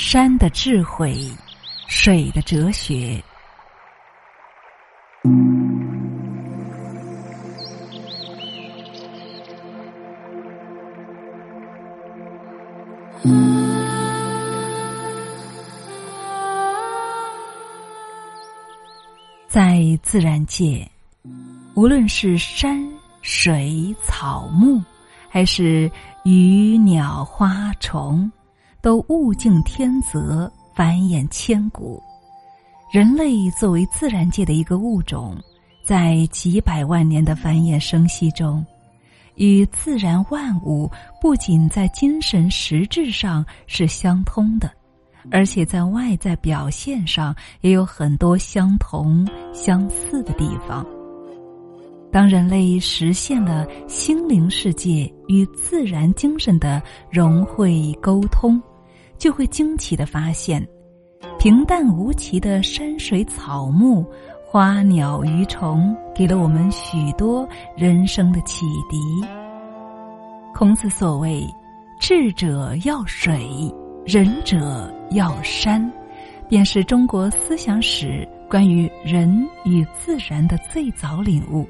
[0.00, 1.28] 山的智慧，
[1.88, 3.20] 水的哲学。
[19.48, 20.88] 在自然界，
[21.74, 22.88] 无论是山
[23.20, 24.80] 水草木，
[25.28, 25.90] 还是
[26.24, 28.30] 鱼鸟花虫，
[28.80, 32.02] 都物竞天择，繁衍千古。
[32.92, 35.36] 人类作为自然界的一个物种，
[35.84, 38.64] 在几百万年的繁衍生息中。
[39.34, 44.68] 与自然万物不仅在精神实质上是相通的，
[45.30, 50.84] 而且在外在表现上也有很多相同相似的地方。
[52.10, 58.60] 当人类实现了心灵世界与自然精神的融会沟通，
[59.18, 60.66] 就会惊奇的发现，
[61.38, 64.06] 平淡无奇的山水草木。
[64.50, 67.46] 花鸟鱼虫给了我们许多
[67.76, 68.98] 人生的启迪。
[70.54, 71.46] 孔子所谓
[72.00, 73.46] “智者要水，
[74.06, 75.92] 仁者要山”，
[76.48, 81.68] 便是中国思想史关于人与自然的最早领悟。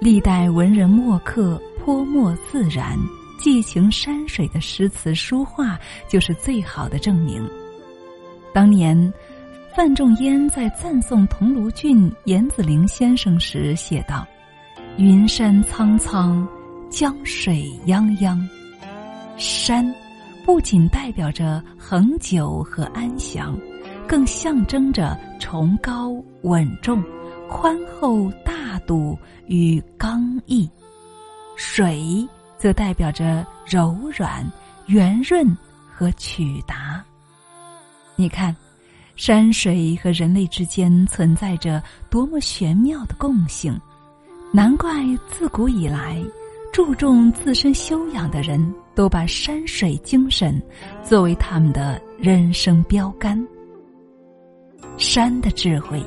[0.00, 2.98] 历代文人墨客泼墨自然、
[3.42, 7.46] 寄情山水的诗词书画，就是最好的证明。
[8.54, 9.12] 当年。
[9.74, 14.26] 范仲淹在赞颂桐庐郡严子陵先生时写道
[15.00, 16.46] ：“云山苍苍，
[16.90, 18.38] 江水泱泱。
[19.38, 19.82] 山
[20.44, 23.58] 不仅代表着恒久和安详，
[24.06, 26.10] 更象征着崇高
[26.42, 27.02] 稳重、
[27.48, 30.68] 宽厚大度与刚毅；
[31.56, 32.28] 水
[32.62, 34.48] 则代表着柔软、
[34.86, 35.44] 圆润
[35.92, 37.04] 和曲达。
[38.14, 38.54] 你看。”
[39.14, 43.78] 山水和人类之间存在着多么玄妙的共性，
[44.50, 44.90] 难怪
[45.28, 46.20] 自古以来
[46.72, 50.60] 注重自身修养的人都把山水精神
[51.04, 53.46] 作为他们的人生标杆。
[54.96, 56.02] 山的智慧，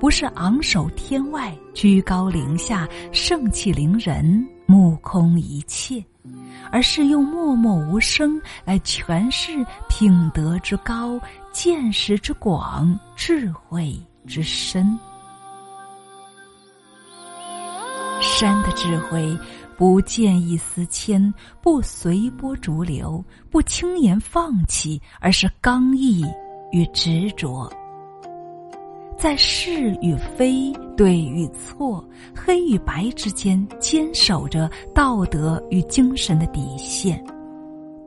[0.00, 6.04] 不是昂首天外、居高临下、盛气凌人、目空一切。
[6.70, 11.18] 而是用默默无声来诠释品德之高、
[11.50, 14.98] 见识之广、智慧之深。
[18.20, 19.34] 山的智慧
[19.78, 26.22] 不见异思迁，不随波逐流，不轻言放弃，而是刚毅
[26.72, 27.72] 与执着。
[29.18, 32.02] 在是与非、对与错、
[32.32, 37.20] 黑与白之间坚守着道德与精神的底线，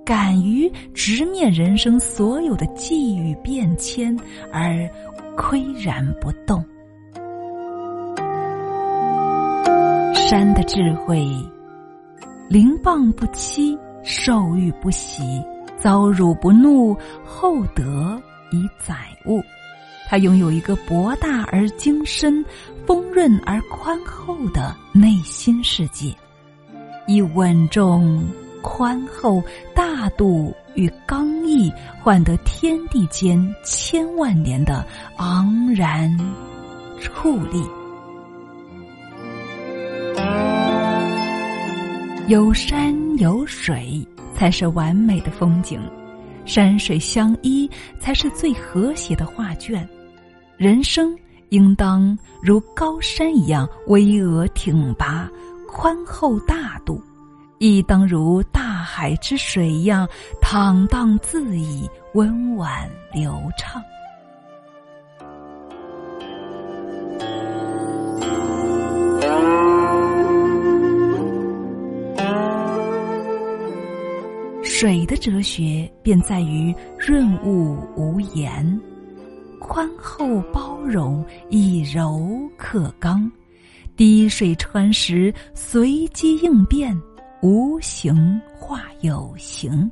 [0.06, 4.18] 敢于直面人生所有的际遇变迁
[4.54, 4.90] 而
[5.36, 6.64] 岿然不动。
[10.14, 11.28] 山的智慧：
[12.48, 15.44] 凌棒不欺，受欲不喜，
[15.78, 16.96] 遭辱不怒，
[17.26, 18.18] 厚德
[18.54, 18.96] 以载
[19.26, 19.42] 物。
[20.12, 22.44] 他拥有一个博大而精深、
[22.86, 26.14] 丰润而宽厚的内心世界，
[27.08, 28.22] 以稳重、
[28.62, 29.42] 宽厚、
[29.74, 34.86] 大度与刚毅换得天地间千万年的
[35.16, 36.14] 昂然
[37.00, 37.64] 矗立。
[42.28, 44.06] 有山有水
[44.36, 45.80] 才是完美的风景，
[46.44, 49.88] 山水相依才是最和谐的画卷。
[50.62, 51.18] 人生
[51.50, 55.28] 应当如高山一样巍峨挺拔、
[55.68, 57.02] 宽厚大度，
[57.58, 60.08] 亦当如大海之水一样
[60.40, 63.82] 坦荡恣意、温婉流畅。
[74.62, 78.80] 水的哲学便在于润物无言。
[79.74, 83.32] 宽厚包容，以柔克刚，
[83.96, 86.94] 滴水穿石，随机应变，
[87.42, 89.90] 无形化有形。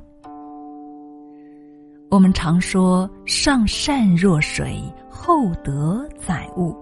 [2.10, 4.78] 我们常说“上善若水，
[5.08, 6.76] 厚德载物”，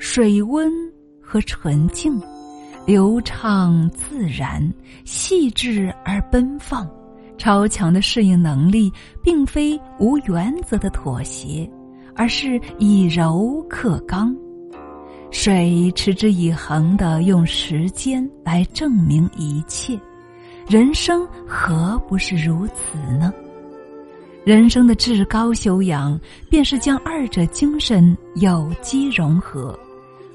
[0.00, 0.72] 水温
[1.20, 2.18] 和纯净，
[2.86, 4.66] 流畅自然，
[5.04, 6.88] 细致而奔放，
[7.36, 8.90] 超强的适应能力，
[9.22, 11.70] 并非无原则的妥协。
[12.16, 14.34] 而是以柔克刚，
[15.30, 19.98] 水持之以恒的用时间来证明一切，
[20.68, 23.32] 人生何不是如此呢？
[24.44, 26.18] 人生的至高修养，
[26.50, 29.78] 便是将二者精神有机融合，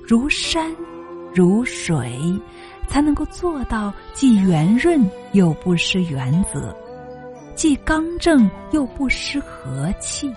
[0.03, 0.75] 如山，
[1.33, 2.19] 如水，
[2.87, 4.99] 才能够做到既圆润
[5.33, 6.75] 又不失原则，
[7.55, 10.33] 既刚正又不失和气，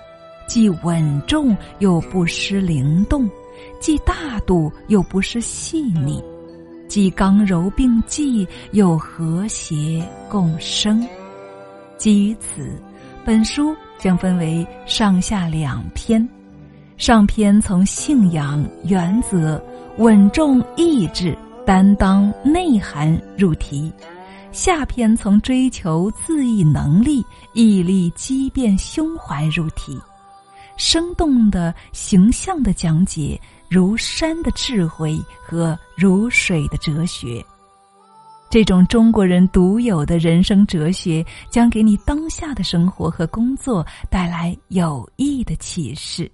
[0.52, 3.26] 既稳重又不失灵动，
[3.80, 6.22] 既大度又不失细腻，
[6.86, 11.02] 既刚柔并济又和谐共生。
[11.96, 12.70] 基于此。
[13.24, 16.28] 本书将分为上下两篇，
[16.98, 19.64] 上篇从信仰、原则、
[19.96, 21.34] 稳重意志、
[21.64, 23.90] 担当、内涵入题，
[24.50, 29.96] 下篇从追求自愈能力、毅力、激变、胸怀入题，
[30.76, 37.44] 生动的、形象的讲解如山的智慧和如水的哲学。
[38.50, 46.30] 这种中国人独有的人生哲学，将给你当下的生活和工作带来有益的启示。